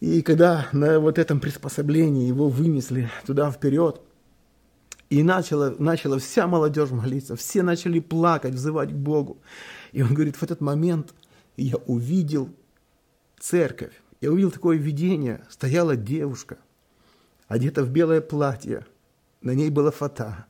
И 0.00 0.22
когда 0.22 0.68
на 0.72 0.98
вот 1.00 1.18
этом 1.18 1.40
приспособлении 1.40 2.28
его 2.28 2.48
вынесли 2.48 3.08
туда 3.26 3.50
вперед, 3.50 4.00
и 5.08 5.22
начала, 5.22 5.74
начала 5.78 6.18
вся 6.18 6.46
молодежь 6.46 6.90
молиться, 6.90 7.36
все 7.36 7.62
начали 7.62 8.00
плакать, 8.00 8.54
взывать 8.54 8.90
к 8.90 8.96
Богу. 8.96 9.38
И 9.92 10.02
он 10.02 10.14
говорит, 10.14 10.36
в 10.36 10.42
этот 10.42 10.60
момент 10.60 11.14
я 11.56 11.76
увидел 11.76 12.50
церковь, 13.38 13.92
я 14.20 14.32
увидел 14.32 14.50
такое 14.50 14.76
видение. 14.76 15.44
Стояла 15.48 15.96
девушка, 15.96 16.58
одета 17.48 17.84
в 17.84 17.90
белое 17.90 18.20
платье, 18.20 18.86
на 19.42 19.52
ней 19.52 19.70
была 19.70 19.90
фата, 19.90 20.46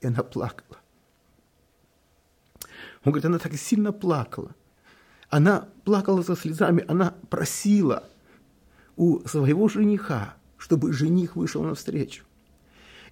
и 0.00 0.06
она 0.06 0.22
плакала. 0.22 0.78
Он 3.04 3.12
говорит, 3.12 3.24
она 3.24 3.38
так 3.38 3.54
сильно 3.54 3.92
плакала. 3.92 4.54
Она 5.30 5.68
плакала 5.84 6.22
со 6.22 6.36
слезами, 6.36 6.84
она 6.88 7.14
просила 7.30 8.04
у 8.96 9.26
своего 9.26 9.68
жениха, 9.68 10.34
чтобы 10.56 10.92
жених 10.92 11.36
вышел 11.36 11.62
навстречу. 11.62 12.24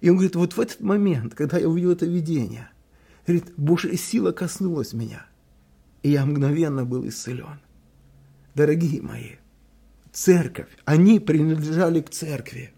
И 0.01 0.09
он 0.09 0.17
говорит, 0.17 0.35
вот 0.35 0.53
в 0.53 0.59
этот 0.59 0.81
момент, 0.81 1.33
когда 1.33 1.57
я 1.57 1.67
увидел 1.67 1.91
это 1.91 2.05
видение, 2.05 2.69
говорит, 3.25 3.53
Божья 3.57 3.95
сила 3.95 4.31
коснулась 4.31 4.93
меня, 4.93 5.25
и 6.03 6.11
я 6.11 6.25
мгновенно 6.25 6.85
был 6.85 7.07
исцелен. 7.07 7.59
Дорогие 8.55 9.01
мои, 9.01 9.35
церковь, 10.11 10.69
они 10.85 11.19
принадлежали 11.19 12.01
к 12.01 12.09
церкви, 12.09 12.73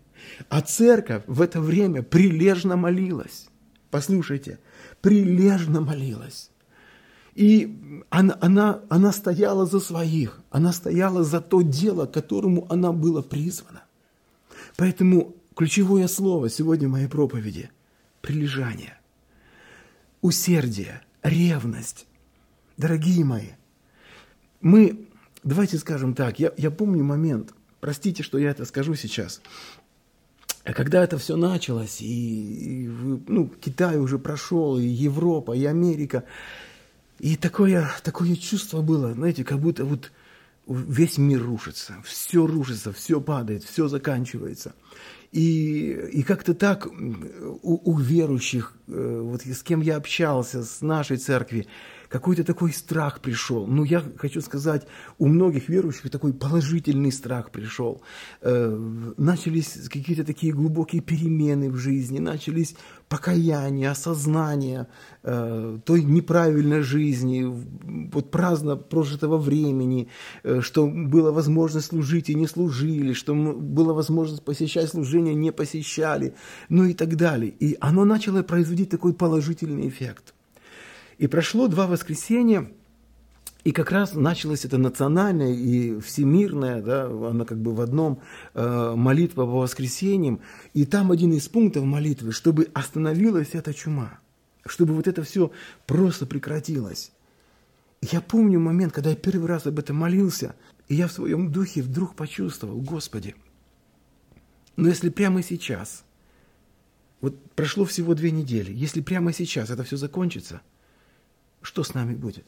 а 0.50 0.62
церковь 0.62 1.24
в 1.28 1.42
это 1.42 1.62
время 1.62 2.04
прилежно 2.04 2.76
молилась. 2.76 3.48
Послушайте, 3.92 4.60
прилежно 5.02 5.82
молилась. 5.82 6.52
И 7.36 8.04
она, 8.10 8.38
она, 8.42 8.82
она 8.90 9.12
стояла 9.12 9.66
за 9.66 9.80
своих, 9.80 10.42
она 10.52 10.74
стояла 10.74 11.24
за 11.24 11.42
то 11.42 11.62
дело, 11.62 12.06
к 12.06 12.14
которому 12.14 12.68
она 12.70 12.92
была 12.92 13.22
призвана. 13.22 13.84
Поэтому 14.76 15.36
Ключевое 15.60 16.08
слово 16.08 16.50
сегодня 16.50 16.88
моей 16.88 17.08
проповеди– 17.08 17.70
прилежание, 18.22 18.98
усердие, 20.22 21.02
ревность. 21.22 22.08
Дорогие 22.78 23.26
мои, 23.26 23.50
мы, 24.62 25.10
давайте 25.44 25.78
скажем 25.78 26.14
так, 26.14 26.40
я, 26.40 26.54
я 26.56 26.72
помню 26.72 27.04
момент, 27.04 27.54
простите, 27.82 28.24
что 28.24 28.38
я 28.38 28.52
это 28.52 28.64
скажу 28.64 28.96
сейчас, 28.96 29.42
когда 30.64 31.04
это 31.04 31.18
все 31.18 31.36
началось, 31.36 32.00
и, 32.00 32.86
и 32.86 32.88
ну, 33.28 33.50
Китай 33.60 33.98
уже 33.98 34.18
прошел, 34.18 34.80
и 34.80 34.86
Европа, 34.86 35.52
и 35.52 35.66
Америка, 35.66 36.24
и 37.20 37.36
такое, 37.36 37.92
такое 38.02 38.38
чувство 38.38 38.82
было, 38.82 39.14
знаете, 39.14 39.44
как 39.44 39.60
будто 39.60 39.84
вот 39.84 40.10
весь 40.70 41.18
мир 41.18 41.44
рушится, 41.44 41.96
все 42.04 42.46
рушится, 42.46 42.94
все 42.94 43.20
падает, 43.20 43.64
все 43.64 43.88
заканчивается. 43.88 44.74
И, 45.32 45.92
и 46.12 46.24
как-то 46.24 46.54
так 46.54 46.88
у, 46.88 47.92
у 47.92 47.98
верующих, 47.98 48.74
э, 48.88 49.22
вот 49.24 49.44
с 49.46 49.64
кем 49.64 49.82
я 49.82 49.98
общался, 49.98 50.64
с 50.64 50.82
нашей 50.82 51.18
церкви, 51.18 51.68
какой-то 52.10 52.44
такой 52.44 52.74
страх 52.74 53.22
пришел. 53.22 53.68
Ну, 53.68 53.84
я 53.84 54.04
хочу 54.18 54.42
сказать, 54.42 54.88
у 55.20 55.28
многих 55.28 55.70
верующих 55.70 56.10
такой 56.10 56.34
положительный 56.34 57.12
страх 57.12 57.52
пришел. 57.52 58.02
Э, 58.42 59.14
начались 59.18 59.88
какие-то 59.90 60.24
такие 60.24 60.52
глубокие 60.52 61.02
перемены 61.02 61.70
в 61.70 61.78
жизни, 61.78 62.20
начались 62.20 62.76
покаяние, 63.08 63.92
осознание 63.92 64.88
э, 65.24 65.80
той 65.86 66.04
неправильной 66.04 66.82
жизни, 66.82 67.46
вот 68.12 68.32
праздно 68.32 68.76
прожитого 68.76 69.38
времени, 69.38 70.10
э, 70.44 70.62
что 70.62 70.88
было 70.88 71.32
возможность 71.32 71.88
служить 71.88 72.30
и 72.30 72.36
не 72.36 72.48
служили, 72.48 73.14
что 73.14 73.36
было 73.36 73.94
возможность 73.94 74.44
посещать 74.44 74.90
служение, 74.90 75.36
не 75.36 75.52
посещали, 75.52 76.34
ну 76.70 76.86
и 76.86 76.94
так 76.94 77.16
далее. 77.16 77.54
И 77.60 77.78
оно 77.80 78.04
начало 78.04 78.42
производить 78.42 78.90
такой 78.90 79.14
положительный 79.14 79.88
эффект. 79.88 80.34
И 81.20 81.28
прошло 81.28 81.68
два 81.68 81.86
воскресенья, 81.86 82.72
и 83.66 83.74
как 83.74 83.92
раз 83.92 84.14
началась 84.14 84.64
это 84.64 84.78
национальная 84.78 85.54
и 85.54 86.00
всемирная, 86.00 86.82
да, 86.82 87.08
она 87.08 87.44
как 87.44 87.62
бы 87.62 87.76
в 87.76 87.82
одном 87.82 88.22
э, 88.54 88.94
молитва 88.96 89.46
по 89.46 89.60
воскресеньям. 89.60 90.40
И 90.74 90.86
там 90.86 91.12
один 91.12 91.34
из 91.34 91.50
пунктов 91.50 91.84
молитвы, 91.84 92.32
чтобы 92.32 92.70
остановилась 92.74 93.50
эта 93.52 93.74
чума, 93.74 94.22
чтобы 94.66 94.94
вот 94.94 95.10
это 95.10 95.22
все 95.24 95.52
просто 95.86 96.26
прекратилось. 96.26 97.12
Я 98.02 98.22
помню 98.22 98.62
момент, 98.62 98.94
когда 98.94 99.10
я 99.10 99.18
первый 99.18 99.48
раз 99.48 99.68
об 99.68 99.78
этом 99.78 99.98
молился, 99.98 100.56
и 100.88 100.96
я 100.96 101.10
в 101.10 101.12
своем 101.12 101.52
духе 101.52 101.82
вдруг 101.82 102.16
почувствовал, 102.16 102.80
Господи, 102.80 103.36
но 104.78 104.88
если 104.88 105.10
прямо 105.10 105.44
сейчас, 105.44 106.06
вот 107.20 107.36
прошло 107.56 107.84
всего 107.84 108.14
две 108.16 108.32
недели, 108.32 108.72
если 108.72 109.02
прямо 109.02 109.34
сейчас 109.34 109.70
это 109.70 109.84
все 109.84 109.98
закончится, 109.98 110.62
что 111.62 111.84
с 111.84 111.94
нами 111.94 112.16
будет? 112.16 112.46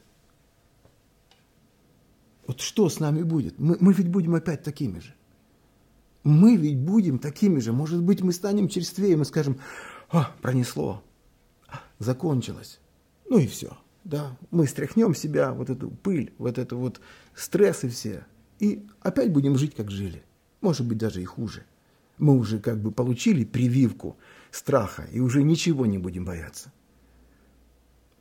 Вот 2.47 2.61
что 2.61 2.89
с 2.89 2.99
нами 2.99 3.23
будет? 3.23 3.59
Мы, 3.59 3.77
мы 3.79 3.93
ведь 3.93 4.09
будем 4.09 4.35
опять 4.35 4.63
такими 4.63 4.99
же. 4.99 5.13
Мы 6.23 6.55
ведь 6.55 6.77
будем 6.77 7.19
такими 7.19 7.59
же. 7.59 7.73
Может 7.73 8.03
быть, 8.03 8.21
мы 8.21 8.31
станем 8.33 8.67
черствее, 8.67 9.17
мы 9.17 9.25
скажем, 9.25 9.59
а, 10.09 10.31
пронесло, 10.41 11.03
закончилось. 11.99 12.79
Ну 13.29 13.39
и 13.39 13.47
все. 13.47 13.77
Да, 14.03 14.35
мы 14.49 14.67
стряхнем 14.67 15.13
себя, 15.13 15.53
вот 15.53 15.69
эту 15.69 15.91
пыль, 15.91 16.33
вот 16.39 16.57
это 16.57 16.75
вот 16.75 16.99
стрессы 17.35 17.87
все, 17.87 18.25
и 18.59 18.87
опять 19.01 19.31
будем 19.31 19.57
жить, 19.57 19.75
как 19.75 19.91
жили. 19.91 20.23
Может 20.61 20.87
быть, 20.87 20.97
даже 20.97 21.21
и 21.21 21.25
хуже. 21.25 21.65
Мы 22.17 22.35
уже 22.35 22.59
как 22.59 22.79
бы 22.79 22.91
получили 22.91 23.45
прививку 23.45 24.17
страха, 24.49 25.07
и 25.11 25.19
уже 25.19 25.43
ничего 25.43 25.85
не 25.85 25.97
будем 25.97 26.25
бояться. 26.25 26.71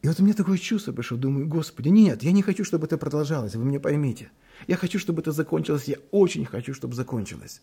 И 0.02 0.08
вот 0.08 0.18
у 0.18 0.22
меня 0.24 0.34
такое 0.34 0.56
чувство 0.56 0.92
пришло, 0.92 1.18
думаю, 1.18 1.46
Господи, 1.46 1.88
нет, 1.88 2.22
я 2.22 2.32
не 2.32 2.42
хочу, 2.42 2.64
чтобы 2.64 2.86
это 2.86 2.96
продолжалось, 2.96 3.54
вы 3.54 3.64
меня 3.64 3.80
поймите. 3.80 4.30
Я 4.66 4.76
хочу, 4.76 4.98
чтобы 4.98 5.20
это 5.20 5.32
закончилось, 5.32 5.84
я 5.84 5.96
очень 6.10 6.46
хочу, 6.46 6.72
чтобы 6.72 6.94
закончилось. 6.94 7.60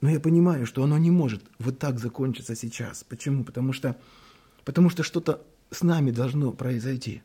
Но 0.00 0.10
я 0.10 0.18
понимаю, 0.18 0.66
что 0.66 0.82
оно 0.82 0.98
не 0.98 1.12
может 1.12 1.44
вот 1.60 1.78
так 1.78 2.00
закончиться 2.00 2.56
сейчас. 2.56 3.04
Почему? 3.04 3.44
Потому 3.44 3.72
что, 3.72 3.96
потому 4.64 4.90
что 4.90 5.04
что-то 5.04 5.46
с 5.70 5.82
нами 5.82 6.10
должно 6.10 6.52
произойти. 6.52 7.22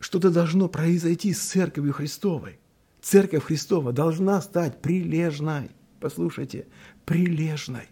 Что-то 0.00 0.30
должно 0.30 0.68
произойти 0.68 1.32
с 1.32 1.40
Церковью 1.40 1.92
Христовой. 1.92 2.58
Церковь 3.00 3.44
Христова 3.44 3.92
должна 3.92 4.40
стать 4.42 4.82
прилежной. 4.82 5.70
Послушайте, 6.00 6.66
прилежной. 7.04 7.88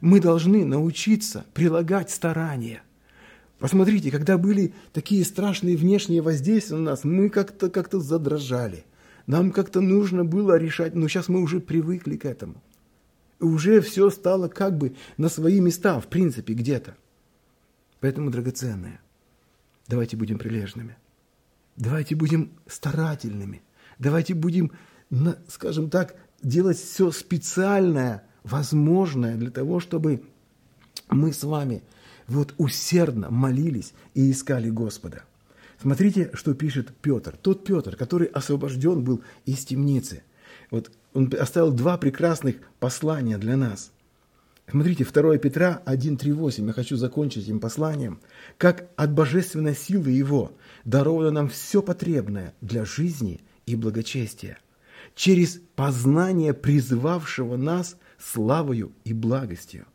Мы 0.00 0.20
должны 0.20 0.64
научиться 0.64 1.44
прилагать 1.52 2.10
старания. 2.10 2.82
Посмотрите, 3.58 4.10
когда 4.10 4.36
были 4.36 4.74
такие 4.92 5.24
страшные 5.24 5.76
внешние 5.76 6.20
воздействия 6.20 6.76
на 6.76 6.90
нас, 6.90 7.04
мы 7.04 7.30
как-то 7.30 7.70
как 7.70 7.90
задрожали. 7.92 8.84
Нам 9.26 9.50
как-то 9.50 9.80
нужно 9.80 10.24
было 10.24 10.58
решать, 10.58 10.94
но 10.94 11.08
сейчас 11.08 11.28
мы 11.28 11.40
уже 11.40 11.60
привыкли 11.60 12.16
к 12.16 12.26
этому. 12.26 12.62
Уже 13.40 13.80
все 13.80 14.10
стало 14.10 14.48
как 14.48 14.76
бы 14.76 14.94
на 15.16 15.28
свои 15.28 15.60
места, 15.60 16.00
в 16.00 16.06
принципе, 16.06 16.52
где-то. 16.52 16.96
Поэтому, 18.00 18.30
драгоценные, 18.30 19.00
давайте 19.88 20.16
будем 20.16 20.38
прилежными. 20.38 20.96
Давайте 21.76 22.14
будем 22.14 22.52
старательными. 22.66 23.62
Давайте 23.98 24.34
будем, 24.34 24.72
скажем 25.48 25.90
так, 25.90 26.14
делать 26.42 26.78
все 26.78 27.10
специальное, 27.10 28.22
возможное 28.44 29.36
для 29.36 29.50
того, 29.50 29.80
чтобы 29.80 30.22
мы 31.08 31.32
с 31.32 31.42
вами– 31.42 31.82
вот 32.28 32.54
усердно 32.58 33.30
молились 33.30 33.92
и 34.14 34.30
искали 34.30 34.70
Господа. 34.70 35.24
Смотрите, 35.80 36.30
что 36.34 36.54
пишет 36.54 36.94
Петр. 37.02 37.36
Тот 37.36 37.64
Петр, 37.64 37.96
который 37.96 38.26
освобожден 38.28 39.04
был 39.04 39.22
из 39.44 39.64
темницы. 39.64 40.22
Вот 40.70 40.90
он 41.12 41.32
оставил 41.38 41.72
два 41.72 41.98
прекрасных 41.98 42.56
послания 42.80 43.38
для 43.38 43.56
нас. 43.56 43.92
Смотрите, 44.68 45.04
2 45.04 45.38
Петра 45.38 45.80
1.3.8, 45.86 46.66
я 46.66 46.72
хочу 46.72 46.96
закончить 46.96 47.44
этим 47.44 47.60
посланием. 47.60 48.20
«Как 48.58 48.88
от 48.96 49.12
божественной 49.12 49.76
силы 49.76 50.10
Его 50.10 50.52
даровано 50.84 51.30
нам 51.30 51.48
все 51.48 51.82
потребное 51.82 52.52
для 52.60 52.84
жизни 52.84 53.40
и 53.66 53.76
благочестия, 53.76 54.58
через 55.14 55.60
познание 55.76 56.52
призывавшего 56.52 57.56
нас 57.56 57.96
славою 58.18 58.92
и 59.04 59.12
благостью, 59.12 59.86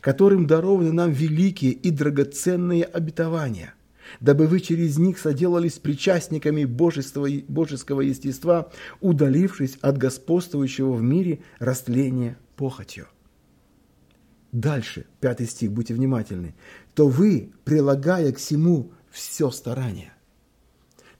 которым 0.00 0.46
дарованы 0.46 0.92
нам 0.92 1.12
великие 1.12 1.72
и 1.72 1.90
драгоценные 1.90 2.84
обетования, 2.84 3.74
дабы 4.20 4.46
вы 4.46 4.60
через 4.60 4.98
них 4.98 5.18
соделались 5.18 5.78
причастниками 5.78 6.64
божества, 6.64 7.26
божеского 7.48 8.00
естества, 8.00 8.70
удалившись 9.00 9.78
от 9.80 9.98
господствующего 9.98 10.92
в 10.92 11.02
мире 11.02 11.40
растления 11.58 12.36
похотью. 12.56 13.06
Дальше, 14.52 15.06
пятый 15.20 15.46
стих, 15.46 15.70
будьте 15.72 15.94
внимательны. 15.94 16.54
«То 16.94 17.06
вы, 17.06 17.52
прилагая 17.64 18.32
к 18.32 18.38
всему 18.38 18.92
все 19.10 19.50
старание». 19.50 20.12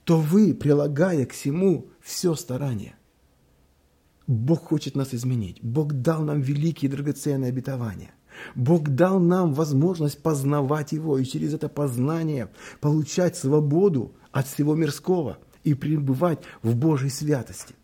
То 0.04 0.18
вы, 0.18 0.54
прилагая 0.54 1.24
к 1.26 1.32
всему 1.32 1.88
все 2.00 2.34
старание. 2.34 2.96
Бог 4.26 4.64
хочет 4.64 4.96
нас 4.96 5.14
изменить. 5.14 5.62
Бог 5.62 5.92
дал 5.92 6.22
нам 6.22 6.40
великие 6.40 6.90
драгоценные 6.90 7.50
обетования. 7.50 8.12
Бог 8.54 8.88
дал 8.88 9.20
нам 9.20 9.54
возможность 9.54 10.22
познавать 10.22 10.92
Его 10.92 11.18
и 11.18 11.24
через 11.24 11.54
это 11.54 11.68
познание 11.68 12.50
получать 12.80 13.36
свободу 13.36 14.12
от 14.32 14.46
всего 14.46 14.74
мирского 14.74 15.38
и 15.64 15.74
пребывать 15.74 16.40
в 16.62 16.74
Божьей 16.74 17.10
святости. 17.10 17.74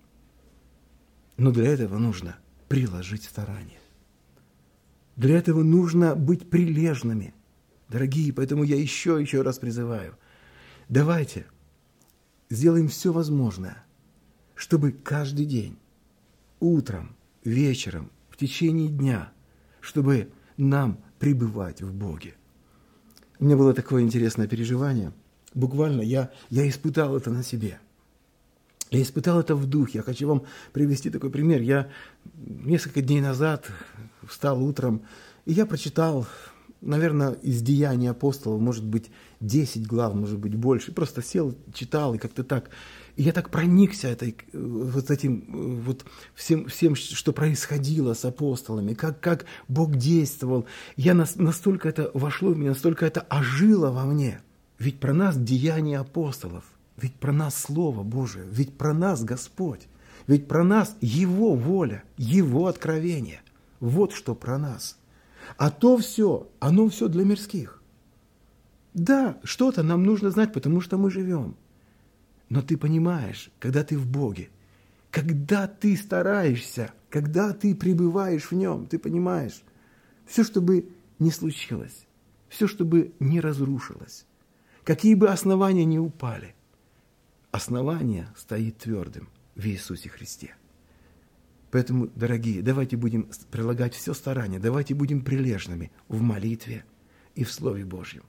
Но 1.37 1.50
для 1.50 1.68
этого 1.68 1.98
нужно 1.98 2.37
приложить 2.68 3.24
старание. 3.24 3.78
Для 5.16 5.38
этого 5.38 5.62
нужно 5.62 6.14
быть 6.14 6.50
прилежными. 6.50 7.35
Дорогие, 7.88 8.32
поэтому 8.32 8.64
я 8.64 8.76
еще, 8.76 9.18
еще 9.20 9.42
раз 9.42 9.59
призываю. 9.59 10.16
Давайте 10.88 11.46
сделаем 12.50 12.88
все 12.88 13.12
возможное, 13.12 13.85
чтобы 14.54 14.92
каждый 14.92 15.46
день, 15.46 15.78
утром, 16.61 17.16
вечером, 17.44 18.11
в 18.30 18.37
течение 18.37 18.88
дня, 18.88 19.32
чтобы 19.87 20.29
нам 20.57 20.99
пребывать 21.20 21.81
в 21.81 21.92
Боге. 21.92 22.35
У 23.38 23.44
меня 23.44 23.57
было 23.57 23.72
такое 23.72 24.03
интересное 24.03 24.49
переживание. 24.49 25.12
Буквально 25.55 26.03
я, 26.03 26.31
я 26.51 26.68
испытал 26.68 27.16
это 27.16 27.31
на 27.31 27.44
себе. 27.44 27.79
Я 28.90 29.01
испытал 29.03 29.38
это 29.38 29.55
в 29.55 29.66
духе. 29.66 29.99
Я 29.99 30.03
хочу 30.03 30.27
вам 30.27 30.42
привести 30.72 31.09
такой 31.09 31.31
пример. 31.31 31.61
Я 31.61 31.88
несколько 32.35 33.01
дней 33.01 33.20
назад 33.20 33.70
встал 34.27 34.61
утром, 34.61 35.03
и 35.44 35.53
я 35.53 35.66
прочитал, 35.66 36.27
наверное, 36.81 37.33
из 37.35 37.62
деяний 37.62 38.11
апостолов, 38.11 38.61
может 38.61 38.85
быть, 38.85 39.11
10 39.40 39.87
глав, 39.87 40.14
может 40.14 40.38
быть, 40.38 40.55
больше. 40.55 40.92
Просто 40.92 41.22
сел, 41.22 41.55
читал, 41.72 42.14
и 42.14 42.18
как-то 42.18 42.44
так 42.44 42.70
и 43.16 43.22
я 43.22 43.33
так 43.33 43.51
проникся 43.51 44.09
этой, 44.09 44.37
э, 44.53 44.59
вот 44.59 45.11
этим, 45.11 45.44
э, 45.49 45.83
вот 45.83 46.05
всем, 46.35 46.66
всем, 46.66 46.94
что 46.94 47.33
происходило 47.33 48.12
с 48.12 48.25
апостолами, 48.25 48.92
как, 48.92 49.20
как 49.20 49.46
Бог 49.68 49.96
действовал. 49.96 50.66
Я 50.96 51.14
настолько 51.14 51.88
это 51.88 52.11
вошло 52.12 52.51
в 52.51 52.59
меня, 52.59 52.70
настолько 52.70 53.07
это 53.07 53.27
ожило 53.31 53.90
во 53.90 54.05
мне. 54.05 54.40
Ведь 54.79 55.01
про 55.01 55.14
нас 55.14 55.38
деяния 55.38 55.99
апостолов, 55.99 56.64
ведь 56.99 57.14
про 57.14 57.33
нас 57.33 57.59
Слово 57.59 58.03
Божие, 58.03 58.46
ведь 58.51 58.77
про 58.77 58.92
нас 58.92 59.25
Господь, 59.25 59.88
ведь 60.27 60.46
про 60.46 60.62
нас 60.62 60.94
Его 61.01 61.55
воля, 61.55 62.05
Его 62.18 62.66
откровение. 62.66 63.40
Вот 63.81 64.12
что 64.12 64.35
про 64.35 64.59
нас. 64.59 64.99
А 65.57 65.70
то 65.70 65.96
все, 65.96 66.49
оно 66.61 66.88
все 66.90 67.09
для 67.09 67.25
мирских. 67.25 67.75
Да, 68.96 69.38
что-то 69.44 69.82
нам 69.82 70.04
нужно 70.04 70.30
знать, 70.30 70.54
потому 70.54 70.80
что 70.80 70.96
мы 70.96 71.11
живем. 71.11 71.54
Но 72.48 72.62
ты 72.62 72.78
понимаешь, 72.78 73.50
когда 73.59 73.85
ты 73.85 73.98
в 73.98 74.06
Боге, 74.11 74.48
когда 75.11 75.66
ты 75.66 75.94
стараешься, 75.98 76.94
когда 77.11 77.52
ты 77.52 77.74
пребываешь 77.74 78.50
в 78.50 78.52
Нем, 78.52 78.87
ты 78.87 78.98
понимаешь, 78.98 79.62
все, 80.24 80.44
чтобы 80.44 80.88
не 81.18 81.30
случилось, 81.30 82.06
все, 82.48 82.66
чтобы 82.66 83.12
не 83.20 83.38
разрушилось, 83.38 84.24
какие 84.82 85.14
бы 85.14 85.28
основания 85.28 85.85
ни 85.85 85.98
упали, 85.98 86.54
основание 87.50 88.28
стоит 88.35 88.78
твердым 88.78 89.28
в 89.56 89.66
Иисусе 89.66 90.09
Христе. 90.09 90.54
Поэтому, 91.70 92.09
дорогие, 92.14 92.62
давайте 92.62 92.96
будем 92.96 93.28
прилагать 93.50 93.92
все 93.92 94.14
старание, 94.14 94.59
давайте 94.59 94.94
будем 94.94 95.20
прилежными 95.20 95.92
в 96.09 96.22
молитве 96.22 96.87
и 97.35 97.44
в 97.44 97.52
Слове 97.52 97.85
Божьем. 97.85 98.22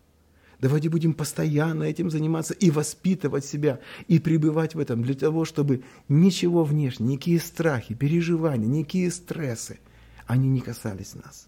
Давайте 0.59 0.89
будем 0.89 1.13
постоянно 1.13 1.83
этим 1.83 2.09
заниматься 2.09 2.53
и 2.53 2.71
воспитывать 2.71 3.45
себя, 3.45 3.79
и 4.07 4.19
пребывать 4.19 4.73
в 4.73 4.79
этом 4.79 5.03
для 5.03 5.13
того, 5.13 5.45
чтобы 5.45 5.83
ничего 6.09 6.63
внешне, 6.63 7.13
никакие 7.13 7.39
страхи, 7.39 7.93
переживания, 7.93 8.67
никакие 8.67 9.11
стрессы, 9.11 9.79
они 10.25 10.49
не 10.49 10.61
касались 10.61 11.13
нас. 11.13 11.47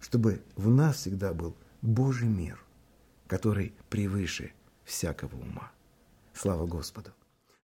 Чтобы 0.00 0.42
в 0.56 0.68
нас 0.68 0.96
всегда 0.96 1.32
был 1.32 1.56
Божий 1.82 2.28
мир, 2.28 2.58
который 3.28 3.74
превыше 3.88 4.52
всякого 4.84 5.36
ума. 5.36 5.70
Слава 6.34 6.66
Господу! 6.66 7.10